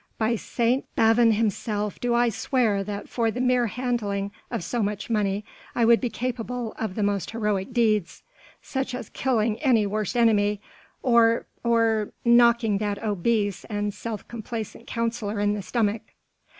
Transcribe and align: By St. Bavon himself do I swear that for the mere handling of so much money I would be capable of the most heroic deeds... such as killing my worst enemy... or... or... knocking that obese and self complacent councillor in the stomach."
By 0.17 0.35
St. 0.35 0.83
Bavon 0.95 1.33
himself 1.33 1.99
do 2.01 2.15
I 2.15 2.29
swear 2.29 2.83
that 2.83 3.07
for 3.07 3.29
the 3.29 3.39
mere 3.39 3.67
handling 3.67 4.31
of 4.49 4.63
so 4.63 4.81
much 4.81 5.11
money 5.11 5.45
I 5.75 5.85
would 5.85 6.01
be 6.01 6.09
capable 6.09 6.73
of 6.79 6.95
the 6.95 7.03
most 7.03 7.29
heroic 7.29 7.71
deeds... 7.71 8.23
such 8.63 8.95
as 8.95 9.09
killing 9.09 9.59
my 9.63 9.85
worst 9.85 10.17
enemy... 10.17 10.59
or... 11.03 11.45
or... 11.63 12.13
knocking 12.25 12.79
that 12.79 13.03
obese 13.03 13.63
and 13.65 13.93
self 13.93 14.27
complacent 14.27 14.87
councillor 14.87 15.39
in 15.39 15.53
the 15.53 15.61
stomach." 15.61 16.01